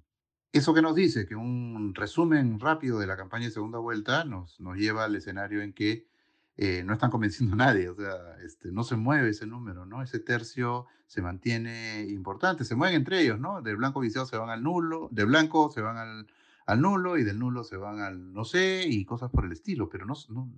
Eso 0.52 0.74
que 0.74 0.82
nos 0.82 0.96
dice, 0.96 1.26
que 1.26 1.36
un 1.36 1.94
resumen 1.94 2.58
rápido 2.58 2.98
de 2.98 3.06
la 3.06 3.16
campaña 3.16 3.44
de 3.44 3.52
segunda 3.52 3.78
vuelta 3.78 4.24
nos, 4.24 4.58
nos 4.60 4.76
lleva 4.76 5.04
al 5.04 5.14
escenario 5.14 5.62
en 5.62 5.72
que 5.72 6.08
eh, 6.56 6.82
no 6.84 6.92
están 6.92 7.10
convenciendo 7.10 7.54
a 7.54 7.56
nadie, 7.56 7.88
o 7.88 7.94
sea, 7.94 8.36
este, 8.44 8.72
no 8.72 8.82
se 8.82 8.96
mueve 8.96 9.30
ese 9.30 9.46
número, 9.46 9.86
¿no? 9.86 10.02
Ese 10.02 10.18
tercio 10.18 10.86
se 11.06 11.22
mantiene 11.22 12.04
importante, 12.08 12.64
se 12.64 12.74
mueven 12.74 12.96
entre 12.96 13.22
ellos, 13.22 13.38
¿no? 13.38 13.62
Del 13.62 13.76
blanco 13.76 14.00
viciado 14.00 14.26
se 14.26 14.36
van 14.36 14.50
al 14.50 14.62
nulo, 14.62 15.08
de 15.12 15.24
blanco 15.24 15.70
se 15.70 15.80
van 15.80 15.96
al, 15.96 16.26
al 16.66 16.80
nulo 16.80 17.16
y 17.16 17.24
del 17.24 17.38
nulo 17.38 17.64
se 17.64 17.76
van 17.76 18.00
al 18.00 18.32
no 18.32 18.44
sé 18.44 18.84
y 18.86 19.04
cosas 19.04 19.30
por 19.30 19.44
el 19.44 19.52
estilo, 19.52 19.88
pero 19.88 20.04
no, 20.04 20.14
no, 20.30 20.52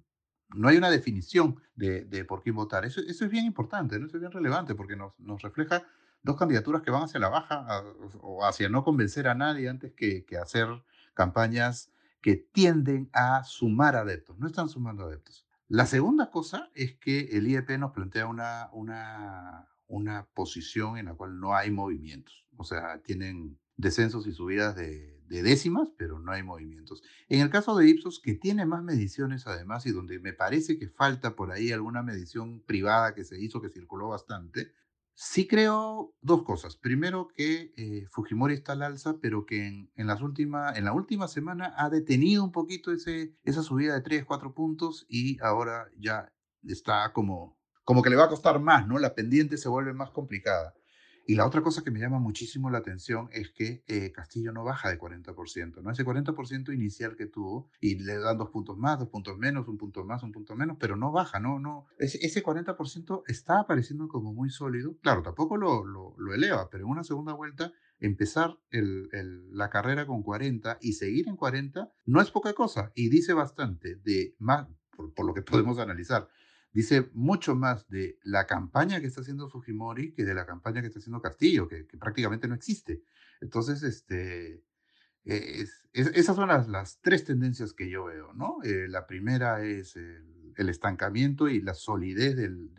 no 0.54 0.68
hay 0.68 0.76
una 0.76 0.90
definición 0.90 1.60
de, 1.76 2.04
de 2.06 2.24
por 2.24 2.42
quién 2.42 2.54
votar. 2.54 2.84
Eso, 2.84 3.00
eso, 3.00 3.24
es 3.24 3.30
bien 3.30 3.44
importante, 3.44 3.98
¿no? 3.98 4.06
eso 4.06 4.16
es 4.16 4.20
bien 4.20 4.32
relevante 4.32 4.74
porque 4.74 4.96
nos, 4.96 5.18
nos 5.20 5.42
refleja 5.42 5.84
dos 6.22 6.36
candidaturas 6.36 6.82
que 6.82 6.90
van 6.90 7.04
hacia 7.04 7.20
la 7.20 7.28
baja 7.28 7.64
a, 7.68 7.82
o 8.20 8.44
hacia 8.44 8.68
no 8.68 8.84
convencer 8.84 9.28
a 9.28 9.34
nadie 9.34 9.68
antes 9.68 9.92
que, 9.92 10.24
que, 10.24 10.38
hacer 10.38 10.68
campañas 11.14 11.90
que 12.20 12.36
tienden 12.36 13.10
a 13.12 13.42
sumar 13.44 13.96
adeptos, 13.96 14.38
no 14.38 14.46
están 14.46 14.68
sumando 14.68 15.04
adeptos. 15.04 15.46
La 15.68 15.86
segunda 15.86 16.30
cosa 16.30 16.70
es 16.74 16.94
que 16.94 17.36
el 17.36 17.46
IEP 17.48 17.70
nos 17.78 17.92
plantea 17.92 18.26
una, 18.26 18.68
una, 18.72 19.68
una 19.88 20.26
posición 20.34 20.98
en 20.98 21.06
la 21.06 21.14
cual 21.14 21.40
no 21.40 21.54
hay 21.54 21.70
movimientos, 21.70 22.44
o 22.56 22.64
sea, 22.64 23.00
tienen 23.02 23.58
descensos 23.76 24.26
y 24.26 24.32
subidas 24.32 24.76
de, 24.76 25.22
de 25.32 25.42
décimas, 25.42 25.88
pero 25.96 26.18
no 26.18 26.30
hay 26.30 26.42
movimientos. 26.42 27.02
En 27.28 27.40
el 27.40 27.48
caso 27.48 27.74
de 27.74 27.88
Ipsos, 27.88 28.20
que 28.20 28.34
tiene 28.34 28.66
más 28.66 28.84
mediciones 28.84 29.46
además 29.46 29.86
y 29.86 29.90
donde 29.90 30.18
me 30.20 30.34
parece 30.34 30.78
que 30.78 30.88
falta 30.88 31.34
por 31.34 31.50
ahí 31.50 31.72
alguna 31.72 32.02
medición 32.02 32.60
privada 32.60 33.14
que 33.14 33.24
se 33.24 33.40
hizo, 33.40 33.62
que 33.62 33.70
circuló 33.70 34.08
bastante, 34.08 34.72
sí 35.14 35.46
creo 35.46 36.14
dos 36.20 36.42
cosas. 36.42 36.76
Primero, 36.76 37.28
que 37.34 37.72
eh, 37.76 38.06
Fujimori 38.10 38.54
está 38.54 38.72
al 38.72 38.82
alza, 38.82 39.16
pero 39.20 39.46
que 39.46 39.66
en, 39.66 39.90
en, 39.94 40.06
las 40.06 40.20
última, 40.20 40.72
en 40.74 40.84
la 40.84 40.92
última 40.92 41.28
semana 41.28 41.74
ha 41.76 41.90
detenido 41.90 42.44
un 42.44 42.52
poquito 42.52 42.92
ese, 42.92 43.34
esa 43.44 43.62
subida 43.62 43.94
de 43.94 44.02
3, 44.02 44.24
4 44.24 44.54
puntos 44.54 45.06
y 45.08 45.38
ahora 45.42 45.86
ya 45.98 46.32
está 46.64 47.12
como, 47.12 47.58
como 47.84 48.02
que 48.02 48.10
le 48.10 48.16
va 48.16 48.24
a 48.24 48.28
costar 48.28 48.60
más, 48.60 48.86
¿no? 48.86 48.98
La 48.98 49.14
pendiente 49.14 49.56
se 49.56 49.68
vuelve 49.68 49.92
más 49.92 50.10
complicada. 50.10 50.74
Y 51.26 51.36
la 51.36 51.46
otra 51.46 51.62
cosa 51.62 51.82
que 51.82 51.90
me 51.90 52.00
llama 52.00 52.18
muchísimo 52.18 52.70
la 52.70 52.78
atención 52.78 53.28
es 53.32 53.50
que 53.50 53.84
eh, 53.86 54.10
Castillo 54.12 54.52
no 54.52 54.64
baja 54.64 54.90
de 54.90 54.98
40%, 54.98 55.82
¿no? 55.82 55.90
Ese 55.90 56.04
40% 56.04 56.74
inicial 56.74 57.16
que 57.16 57.26
tuvo, 57.26 57.70
y 57.80 57.96
le 57.98 58.18
dan 58.18 58.38
dos 58.38 58.50
puntos 58.50 58.76
más, 58.76 58.98
dos 58.98 59.08
puntos 59.08 59.38
menos, 59.38 59.68
un 59.68 59.78
punto 59.78 60.04
más, 60.04 60.22
un 60.22 60.32
punto 60.32 60.56
menos, 60.56 60.76
pero 60.80 60.96
no 60.96 61.12
baja, 61.12 61.38
¿no? 61.38 61.58
no 61.58 61.86
ese, 61.98 62.18
ese 62.24 62.42
40% 62.42 63.22
está 63.26 63.60
apareciendo 63.60 64.08
como 64.08 64.32
muy 64.32 64.50
sólido. 64.50 64.96
Claro, 65.02 65.22
tampoco 65.22 65.56
lo, 65.56 65.84
lo, 65.84 66.14
lo 66.18 66.34
eleva, 66.34 66.68
pero 66.70 66.84
en 66.84 66.90
una 66.90 67.04
segunda 67.04 67.32
vuelta 67.32 67.72
empezar 68.00 68.58
el, 68.70 69.08
el, 69.12 69.56
la 69.56 69.70
carrera 69.70 70.06
con 70.06 70.22
40 70.22 70.78
y 70.80 70.94
seguir 70.94 71.28
en 71.28 71.36
40 71.36 71.92
no 72.06 72.20
es 72.20 72.30
poca 72.30 72.52
cosa 72.52 72.90
y 72.94 73.08
dice 73.08 73.32
bastante 73.32 73.96
de 73.96 74.34
más, 74.38 74.68
por, 74.96 75.14
por 75.14 75.24
lo 75.24 75.34
que 75.34 75.42
podemos 75.42 75.78
analizar, 75.78 76.28
dice 76.72 77.10
mucho 77.14 77.54
más 77.54 77.88
de 77.88 78.18
la 78.22 78.46
campaña 78.46 79.00
que 79.00 79.06
está 79.06 79.20
haciendo 79.20 79.48
Fujimori 79.48 80.12
que 80.12 80.24
de 80.24 80.34
la 80.34 80.46
campaña 80.46 80.80
que 80.80 80.88
está 80.88 80.98
haciendo 80.98 81.20
Castillo, 81.20 81.68
que, 81.68 81.86
que 81.86 81.98
prácticamente 81.98 82.48
no 82.48 82.54
existe. 82.54 83.02
Entonces, 83.40 83.82
este, 83.82 84.62
es, 85.24 85.84
es, 85.92 86.08
esas 86.14 86.36
son 86.36 86.48
las, 86.48 87.00
tres 87.00 87.24
tendencias 87.24 87.72
que 87.72 87.88
yo 87.88 88.04
veo, 88.04 88.32
¿no? 88.34 88.58
Eh, 88.64 88.86
la 88.88 89.06
primera 89.06 89.64
es 89.64 89.96
el, 89.96 90.68
estancamiento 90.68 91.48
y 91.48 91.60
la 91.60 91.74
solidez 91.74 92.36
del, 92.36 92.70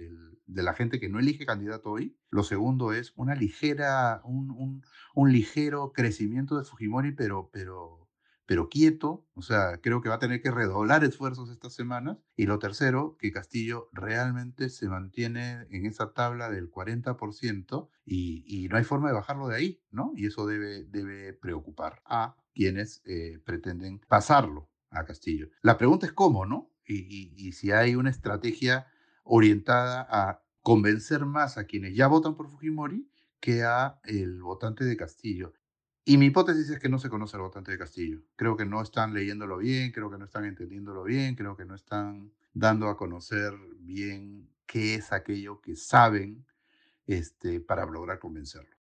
de 0.46 0.64
la 0.64 0.74
gente 0.74 1.00
que 1.00 1.10
no 1.10 1.20
elige 1.20 1.46
candidato 1.46 1.92
hoy. 1.92 2.18
Lo 2.30 2.44
segundo 2.44 2.94
es 2.94 3.14
una 3.16 3.36
ligera, 3.36 4.22
un, 4.24 4.52
un, 4.52 4.84
un 5.16 5.32
ligero 5.32 5.92
crecimiento 5.94 6.58
de 6.58 6.64
Fujimori, 6.64 7.12
pero, 7.12 7.50
pero 7.52 8.03
pero 8.46 8.70
quieto, 8.70 9.26
o 9.36 9.42
sea, 9.42 9.80
creo 9.82 10.02
que 10.02 10.10
va 10.10 10.16
a 10.16 10.20
tener 10.20 10.42
que 10.42 10.52
redoblar 10.52 11.04
esfuerzos 11.04 11.50
estas 11.50 11.74
semanas. 11.74 12.18
Y 12.36 12.46
lo 12.46 12.60
tercero, 12.60 13.18
que 13.18 13.32
Castillo 13.32 13.90
realmente 13.94 14.70
se 14.70 14.90
mantiene 14.90 15.66
en 15.70 15.86
esa 15.86 16.14
tabla 16.14 16.50
del 16.50 16.70
40% 16.70 17.90
y, 18.06 18.68
no 18.70 18.78
hay 18.78 18.84
forma 18.84 19.08
de 19.10 19.14
bajarlo 19.14 19.48
de 19.48 19.56
ahí, 19.56 19.82
¿no? 19.92 20.12
Y 20.16 20.28
eso 20.28 20.46
debe, 20.46 20.84
debe 20.86 21.34
preocupar 21.34 22.02
a 22.06 22.36
quienes 22.54 23.02
eh, 23.06 23.40
pretenden 23.46 24.00
pasarlo 24.08 24.70
a 24.90 25.06
Castillo. 25.06 25.50
La 25.62 25.78
pregunta 25.78 26.06
es 26.06 26.14
cómo, 26.14 26.46
¿no? 26.46 26.72
Y, 26.86 26.96
y, 26.96 27.34
y 27.36 27.52
si 27.54 27.72
hay 27.72 27.96
una 27.96 28.10
estrategia 28.10 28.88
orientada 29.24 30.06
a 30.10 30.44
convencer 30.62 31.26
más 31.26 31.58
a 31.58 31.66
quienes 31.66 31.96
ya 31.96 32.08
votan 32.08 32.36
por 32.36 32.50
Fujimori 32.50 33.10
que 33.40 33.64
a 33.64 34.00
el 34.06 34.42
votante 34.42 34.86
de 34.86 34.96
Castillo. 34.96 35.54
Y 36.06 36.18
mi 36.18 36.26
hipótesis 36.26 36.70
es 36.70 36.80
que 36.80 36.90
no 36.90 37.00
se 37.00 37.10
conoce 37.10 37.38
al 37.38 37.44
votante 37.44 37.72
de 37.72 37.78
Castillo. 37.78 38.22
Creo 38.36 38.58
que 38.58 38.66
no 38.66 38.82
están 38.82 39.14
leyéndolo 39.14 39.58
bien, 39.58 39.92
creo 39.92 40.12
que 40.12 40.18
no 40.18 40.26
están 40.26 40.44
entendiéndolo 40.44 41.04
bien, 41.04 41.36
creo 41.36 41.56
que 41.56 41.66
no 41.66 41.76
están 41.76 42.34
dando 42.54 42.90
a 42.90 42.98
conocer 42.98 43.54
bien 43.80 44.50
qué 44.66 44.96
es 44.96 45.14
aquello 45.14 45.62
que 45.62 45.78
saben 45.78 46.46
este, 47.08 47.62
para 47.62 47.86
lograr 47.86 48.20
convencerlo. 48.20 48.76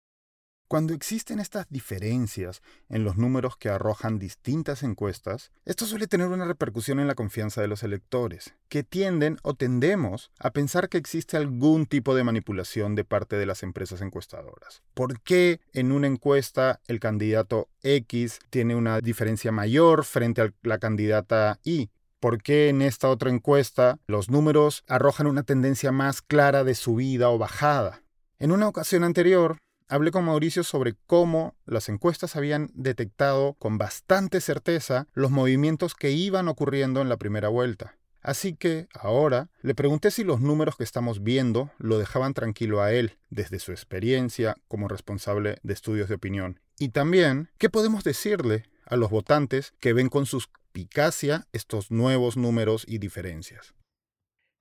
Cuando 0.71 0.93
existen 0.93 1.41
estas 1.41 1.67
diferencias 1.69 2.61
en 2.87 3.03
los 3.03 3.17
números 3.17 3.57
que 3.57 3.67
arrojan 3.67 4.19
distintas 4.19 4.83
encuestas, 4.83 5.51
esto 5.65 5.85
suele 5.85 6.07
tener 6.07 6.27
una 6.29 6.45
repercusión 6.45 7.01
en 7.01 7.07
la 7.07 7.13
confianza 7.13 7.59
de 7.59 7.67
los 7.67 7.83
electores, 7.83 8.55
que 8.69 8.81
tienden 8.81 9.37
o 9.43 9.53
tendemos 9.53 10.31
a 10.39 10.51
pensar 10.51 10.87
que 10.87 10.97
existe 10.97 11.35
algún 11.35 11.87
tipo 11.87 12.15
de 12.15 12.23
manipulación 12.23 12.95
de 12.95 13.03
parte 13.03 13.35
de 13.35 13.45
las 13.45 13.63
empresas 13.63 14.01
encuestadoras. 14.01 14.81
¿Por 14.93 15.19
qué 15.19 15.59
en 15.73 15.91
una 15.91 16.07
encuesta 16.07 16.79
el 16.87 17.01
candidato 17.01 17.67
X 17.83 18.39
tiene 18.49 18.73
una 18.73 19.01
diferencia 19.01 19.51
mayor 19.51 20.05
frente 20.05 20.41
a 20.41 20.53
la 20.61 20.77
candidata 20.77 21.59
Y? 21.65 21.89
¿Por 22.21 22.41
qué 22.41 22.69
en 22.69 22.81
esta 22.81 23.09
otra 23.09 23.29
encuesta 23.29 23.99
los 24.07 24.29
números 24.29 24.85
arrojan 24.87 25.27
una 25.27 25.43
tendencia 25.43 25.91
más 25.91 26.21
clara 26.21 26.63
de 26.63 26.75
subida 26.75 27.27
o 27.27 27.37
bajada? 27.37 28.03
En 28.39 28.53
una 28.53 28.69
ocasión 28.69 29.03
anterior, 29.03 29.57
hablé 29.91 30.11
con 30.11 30.23
Mauricio 30.23 30.63
sobre 30.63 30.95
cómo 31.05 31.53
las 31.65 31.89
encuestas 31.89 32.37
habían 32.37 32.71
detectado 32.73 33.55
con 33.55 33.77
bastante 33.77 34.39
certeza 34.39 35.07
los 35.13 35.31
movimientos 35.31 35.95
que 35.95 36.11
iban 36.11 36.47
ocurriendo 36.47 37.01
en 37.01 37.09
la 37.09 37.17
primera 37.17 37.49
vuelta. 37.49 37.97
Así 38.21 38.55
que 38.55 38.87
ahora 38.93 39.49
le 39.61 39.75
pregunté 39.75 40.09
si 40.09 40.23
los 40.23 40.39
números 40.39 40.77
que 40.77 40.85
estamos 40.85 41.23
viendo 41.23 41.71
lo 41.77 41.97
dejaban 41.97 42.33
tranquilo 42.33 42.81
a 42.81 42.93
él 42.93 43.17
desde 43.29 43.59
su 43.59 43.73
experiencia 43.73 44.55
como 44.69 44.87
responsable 44.87 45.57
de 45.61 45.73
estudios 45.73 46.07
de 46.07 46.15
opinión. 46.15 46.61
Y 46.79 46.89
también, 46.89 47.49
¿qué 47.57 47.69
podemos 47.69 48.05
decirle 48.05 48.63
a 48.85 48.95
los 48.95 49.09
votantes 49.09 49.73
que 49.81 49.91
ven 49.91 50.07
con 50.07 50.25
suspicacia 50.25 51.47
estos 51.51 51.91
nuevos 51.91 52.37
números 52.37 52.85
y 52.87 52.99
diferencias? 52.99 53.75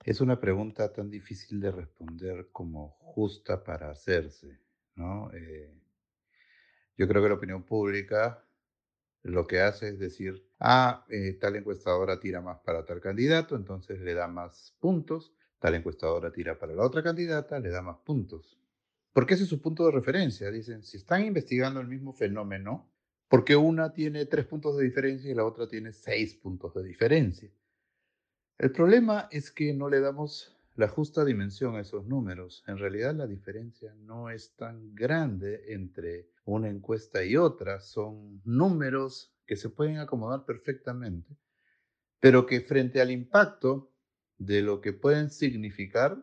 Es 0.05 0.21
una 0.21 0.41
pregunta 0.41 0.93
tan 0.93 1.09
difícil 1.09 1.61
de 1.61 1.71
responder 1.71 2.49
como 2.51 2.97
justa 2.99 3.63
para 3.63 3.91
hacerse. 3.91 4.59
Eh, 5.33 5.73
yo 6.97 7.09
creo 7.09 7.23
que 7.23 7.29
la 7.29 7.35
opinión 7.35 7.63
pública 7.63 8.45
lo 9.23 9.47
que 9.47 9.61
hace 9.61 9.89
es 9.89 9.99
decir, 9.99 10.47
ah, 10.59 11.05
eh, 11.11 11.37
tal 11.41 11.57
encuestadora 11.57 12.21
tira 12.21 12.41
más 12.41 12.59
para 12.61 12.85
tal 12.85 13.01
candidato, 13.01 13.55
entonces 13.57 14.01
le 14.01 14.15
da 14.15 14.29
más 14.29 14.75
puntos, 14.81 15.35
tal 15.59 15.75
encuestadora 15.75 16.33
tira 16.33 16.59
para 16.59 16.75
la 16.75 16.83
otra 16.83 17.03
candidata, 17.03 17.59
le 17.59 17.71
da 17.71 17.83
más 17.83 17.99
puntos. 17.99 18.59
Porque 19.13 19.35
ese 19.35 19.43
es 19.43 19.49
su 19.49 19.61
punto 19.61 19.85
de 19.85 19.93
referencia. 19.93 20.51
Dicen, 20.51 20.83
si 20.83 20.97
están 20.97 21.25
investigando 21.25 21.81
el 21.81 21.89
mismo 21.89 22.13
fenómeno, 22.13 22.91
¿por 23.29 23.45
qué 23.45 23.57
una 23.57 23.93
tiene 23.93 24.25
tres 24.27 24.47
puntos 24.47 24.77
de 24.77 24.85
diferencia 24.85 25.31
y 25.31 25.35
la 25.35 25.45
otra 25.45 25.69
tiene 25.69 25.93
seis 25.93 26.35
puntos 26.35 26.75
de 26.75 26.85
diferencia? 26.85 27.51
El 28.57 28.73
problema 28.73 29.29
es 29.31 29.51
que 29.51 29.75
no 29.75 29.89
le 29.89 30.01
damos 30.01 30.57
la 30.81 30.89
justa 30.89 31.27
dimensión 31.27 31.77
a 31.77 31.81
esos 31.81 32.07
números. 32.07 32.65
En 32.67 32.79
realidad 32.79 33.15
la 33.15 33.27
diferencia 33.27 33.95
no 33.99 34.31
es 34.31 34.57
tan 34.57 34.95
grande 34.95 35.75
entre 35.75 36.31
una 36.47 36.71
encuesta 36.71 37.23
y 37.23 37.37
otra. 37.37 37.81
Son 37.81 38.41
números 38.47 39.31
que 39.47 39.57
se 39.57 39.69
pueden 39.69 39.99
acomodar 39.99 40.47
perfectamente, 40.47 41.37
pero 42.19 42.47
que 42.47 42.63
frente 42.63 43.03
al 43.03 43.11
impacto 43.11 43.93
de 44.39 44.63
lo 44.63 44.81
que 44.81 44.95
pueden 44.95 45.29
significar, 45.29 46.17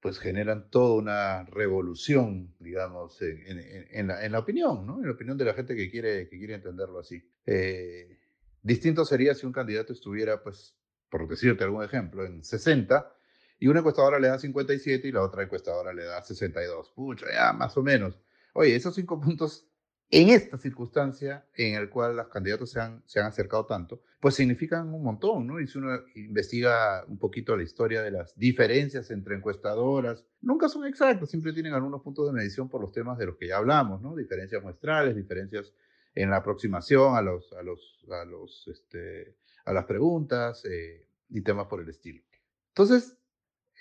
pues 0.00 0.18
generan 0.18 0.68
toda 0.68 0.94
una 0.94 1.44
revolución, 1.44 2.54
digamos, 2.60 3.22
en, 3.22 4.06
la, 4.06 4.38
opinión, 4.38 4.86
¿no? 4.86 4.98
En 4.98 5.06
la 5.06 5.12
opinión 5.12 5.38
de 5.38 5.46
la 5.46 5.54
gente 5.54 5.74
que 5.74 5.90
quiere, 5.90 6.28
que 6.28 6.36
quiere 6.36 6.56
entenderlo 6.56 6.98
así. 6.98 7.26
Eh, 7.46 8.18
distinto 8.62 9.06
sería 9.06 9.34
si 9.34 9.46
un 9.46 9.52
candidato 9.52 9.94
estuviera, 9.94 10.42
pues, 10.42 10.76
por 11.08 11.26
decirte 11.26 11.64
algún 11.64 11.82
ejemplo, 11.82 12.26
en 12.26 12.44
60 12.44 13.15
y 13.58 13.68
una 13.68 13.80
encuestadora 13.80 14.18
le 14.18 14.28
da 14.28 14.38
57 14.38 15.08
y 15.08 15.12
la 15.12 15.22
otra 15.22 15.42
encuestadora 15.42 15.92
le 15.92 16.04
da 16.04 16.22
62. 16.22 16.90
Pucha, 16.90 17.26
ya 17.32 17.52
más 17.52 17.76
o 17.76 17.82
menos. 17.82 18.18
Oye, 18.52 18.74
esos 18.74 18.94
cinco 18.94 19.20
puntos 19.20 19.66
en 20.10 20.28
esta 20.28 20.56
circunstancia 20.56 21.46
en 21.54 21.74
el 21.74 21.90
cual 21.90 22.16
los 22.16 22.28
candidatos 22.28 22.70
se 22.70 22.80
han, 22.80 23.02
se 23.06 23.18
han 23.18 23.26
acercado 23.26 23.66
tanto, 23.66 24.02
pues 24.20 24.36
significan 24.36 24.92
un 24.94 25.02
montón, 25.02 25.46
¿no? 25.46 25.58
Y 25.58 25.66
si 25.66 25.78
uno 25.78 25.98
investiga 26.14 27.04
un 27.08 27.18
poquito 27.18 27.56
la 27.56 27.64
historia 27.64 28.02
de 28.02 28.12
las 28.12 28.36
diferencias 28.38 29.10
entre 29.10 29.34
encuestadoras, 29.34 30.24
nunca 30.40 30.68
son 30.68 30.86
exactas, 30.86 31.30
siempre 31.30 31.52
tienen 31.52 31.74
algunos 31.74 32.02
puntos 32.02 32.26
de 32.26 32.32
medición 32.32 32.68
por 32.68 32.80
los 32.80 32.92
temas 32.92 33.18
de 33.18 33.26
los 33.26 33.36
que 33.36 33.48
ya 33.48 33.56
hablamos, 33.56 34.00
¿no? 34.00 34.14
Diferencias 34.14 34.62
muestrales, 34.62 35.16
diferencias 35.16 35.72
en 36.14 36.30
la 36.30 36.36
aproximación 36.36 37.16
a, 37.16 37.22
los, 37.22 37.52
a, 37.52 37.62
los, 37.62 38.04
a, 38.10 38.24
los, 38.24 38.68
este, 38.68 39.36
a 39.64 39.72
las 39.72 39.86
preguntas 39.86 40.64
eh, 40.64 41.08
y 41.30 41.42
temas 41.42 41.66
por 41.66 41.80
el 41.80 41.88
estilo. 41.88 42.22
Entonces, 42.68 43.18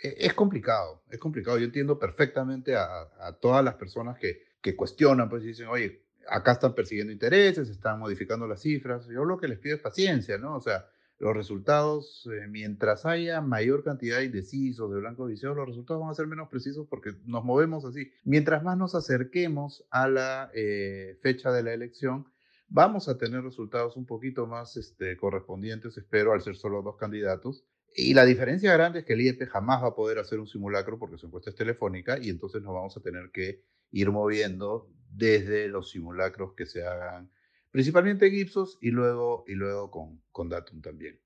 es 0.01 0.33
complicado, 0.33 1.03
es 1.09 1.19
complicado. 1.19 1.57
Yo 1.57 1.65
entiendo 1.65 1.97
perfectamente 1.97 2.75
a, 2.75 3.37
todas 3.41 3.63
las 3.63 3.75
personas 3.75 4.17
que, 4.17 4.43
que 4.61 4.75
cuestionan, 4.75 5.29
pues 5.29 5.43
dicen, 5.43 5.67
oye, 5.67 6.05
acá 6.29 6.53
están 6.53 6.73
persiguiendo 6.73 7.13
intereses, 7.13 7.69
están 7.69 7.99
modificando 7.99 8.47
las 8.47 8.61
cifras. 8.61 9.07
Yo 9.07 9.25
lo 9.25 9.37
que 9.37 9.47
les 9.47 9.59
pido 9.59 9.75
es 9.75 9.81
paciencia, 9.81 10.37
¿no? 10.37 10.55
O 10.55 10.61
sea, 10.61 10.85
los 11.17 11.33
resultados, 11.33 12.27
eh, 12.31 12.47
mientras 12.47 13.05
haya 13.05 13.39
mayor 13.41 13.83
cantidad 13.83 14.17
de 14.17 14.25
indecisos, 14.25 14.91
de 14.91 14.99
blancos 14.99 15.29
viciados, 15.29 15.55
los 15.55 15.67
resultados 15.67 16.01
van 16.01 16.11
a 16.11 16.15
ser 16.15 16.27
menos 16.27 16.49
precisos 16.49 16.87
porque 16.89 17.11
nos 17.25 17.43
movemos 17.45 17.85
así. 17.85 18.11
Mientras 18.23 18.63
más 18.63 18.77
nos 18.77 18.95
acerquemos 18.95 19.85
a 19.91 20.09
la 20.09 20.51
eh, 20.53 21.17
fecha 21.21 21.51
de 21.51 21.63
la 21.63 21.73
elección, 21.73 22.27
vamos 22.67 23.07
a 23.07 23.17
tener 23.17 23.43
resultados 23.43 23.95
un 23.95 24.05
poquito 24.05 24.45
más 24.45 24.75
este, 24.75 25.15
correspondientes, 25.15 25.97
espero, 25.97 26.33
al 26.33 26.41
ser 26.41 26.55
solo 26.57 26.81
dos 26.81 26.97
candidatos. 26.97 27.63
Y 27.95 28.13
la 28.13 28.25
diferencia 28.25 28.73
grande 28.73 28.99
es 28.99 29.05
que 29.05 29.13
el 29.13 29.21
IEP 29.21 29.47
jamás 29.47 29.81
va 29.81 29.87
a 29.87 29.95
poder 29.95 30.19
hacer 30.19 30.39
un 30.39 30.47
simulacro 30.47 30.99
porque 30.99 31.17
su 31.17 31.27
encuesta 31.27 31.49
es 31.49 31.55
telefónica 31.55 32.19
y 32.21 32.29
entonces 32.29 32.61
nos 32.61 32.73
vamos 32.73 32.97
a 32.97 33.01
tener 33.01 33.31
que 33.31 33.63
ir 33.91 34.11
moviendo 34.11 34.91
desde 35.09 35.69
los 35.69 35.91
simulacros 35.91 36.53
que 36.55 36.65
se 36.65 36.85
hagan 36.85 37.31
principalmente 37.71 38.27
en 38.27 38.35
Ipsos 38.35 38.77
y 38.81 38.91
luego, 38.91 39.43
y 39.47 39.53
luego 39.53 39.91
con, 39.91 40.21
con 40.31 40.47
Datum 40.49 40.81
también. 40.81 41.19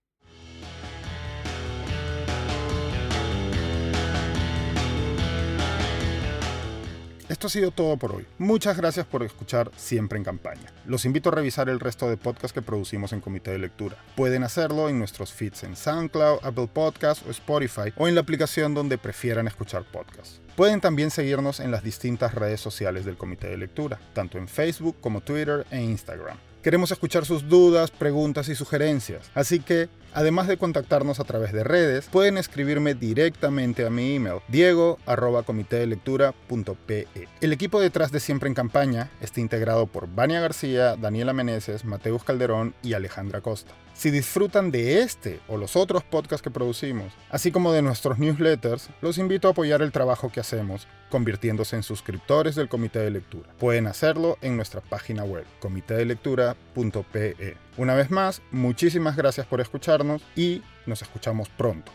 Esto 7.30 7.46
ha 7.46 7.52
sido 7.52 7.70
todo 7.70 7.96
por 7.96 8.12
hoy. 8.12 8.26
Muchas 8.40 8.76
gracias 8.76 9.06
por 9.06 9.22
escuchar 9.22 9.70
Siempre 9.78 10.18
en 10.18 10.24
Campaña. 10.24 10.74
Los 10.88 11.06
invito 11.06 11.30
a 11.30 11.34
revisar 11.34 11.70
el 11.70 11.80
resto 11.80 12.10
de 12.10 12.18
podcasts 12.18 12.54
que 12.54 12.64
producimos 12.64 13.14
en 13.14 13.22
Comité 13.22 13.52
de 13.52 13.60
Lectura. 13.60 13.98
Pueden 14.16 14.44
hacerlo 14.44 14.90
en 14.90 14.98
nuestros 14.98 15.32
feeds 15.32 15.64
en 15.64 15.76
SoundCloud, 15.76 16.40
Apple 16.42 16.70
Podcasts 16.74 17.24
o 17.28 17.30
Spotify 17.30 17.94
o 17.98 18.08
en 18.08 18.16
la 18.16 18.22
aplicación 18.22 18.74
donde 18.74 18.98
prefieran 18.98 19.48
escuchar 19.48 19.84
podcasts. 19.84 20.42
Pueden 20.56 20.82
también 20.82 21.12
seguirnos 21.12 21.60
en 21.60 21.70
las 21.70 21.84
distintas 21.84 22.34
redes 22.34 22.62
sociales 22.62 23.06
del 23.06 23.16
Comité 23.16 23.48
de 23.48 23.58
Lectura, 23.58 24.00
tanto 24.14 24.40
en 24.40 24.48
Facebook 24.48 24.96
como 25.00 25.22
Twitter 25.22 25.68
e 25.70 25.84
Instagram. 25.84 26.36
Queremos 26.64 26.92
escuchar 26.92 27.26
sus 27.26 27.48
dudas, 27.48 27.90
preguntas 27.90 28.50
y 28.50 28.56
sugerencias, 28.56 29.32
así 29.34 29.62
que, 29.62 29.88
además 30.13 30.48
de 30.48 30.58
contactarnos 30.58 31.20
a 31.20 31.24
través 31.24 31.51
de 31.54 31.63
redes, 31.63 32.08
pueden 32.12 32.38
escribirme 32.38 32.94
directamente 32.94 33.84
a 33.86 33.89
mi 33.89 34.16
email 34.16 34.42
diego.comitedelectura.pe. 34.48 37.08
El 37.42 37.54
equipo 37.54 37.80
detrás 37.80 38.12
de 38.12 38.20
Siempre 38.20 38.50
en 38.50 38.56
Campaña 38.56 39.10
está 39.22 39.42
integrado 39.42 39.88
por 39.88 40.13
Vania 40.13 40.42
García, 40.42 40.96
Daniela 40.96 41.34
Meneses, 41.34 41.86
Mateus 41.86 42.24
Calderón 42.24 42.75
y 42.84 42.94
Alejandra 42.94 43.42
Costa. 43.42 43.74
Si 44.00 44.12
disfrutan 44.12 44.72
de 44.72 45.01
este 45.01 45.42
o 45.50 45.58
los 45.58 45.75
otros 45.75 46.04
podcasts 46.04 46.42
que 46.42 46.51
producimos, 46.51 47.12
así 47.30 47.51
como 47.51 47.74
de 47.74 47.82
nuestros 47.82 48.18
newsletters, 48.18 48.88
los 49.01 49.18
invito 49.18 49.50
a 49.50 49.51
apoyar 49.51 49.82
el 49.82 49.92
trabajo 49.92 50.32
que 50.32 50.39
hacemos 50.39 50.88
convirtiéndose 51.10 51.75
en 51.75 51.84
suscriptores 51.84 52.56
del 52.56 52.70
Comité 52.70 53.00
de 53.00 53.12
Lectura. 53.12 53.50
Pueden 53.60 53.88
hacerlo 53.88 54.38
en 54.42 54.56
nuestra 54.56 54.80
página 54.80 55.25
web, 55.25 55.44
comitedelectura.pe. 55.60 57.58
Una 57.78 57.96
vez 57.96 58.12
más, 58.12 58.42
muchísimas 58.52 59.16
gracias 59.16 59.46
por 59.48 59.62
escucharnos 59.62 60.22
y 60.36 60.62
nos 60.86 61.02
escuchamos 61.02 61.50
pronto. 61.50 61.92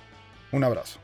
Un 0.53 0.65
abrazo. 0.65 0.99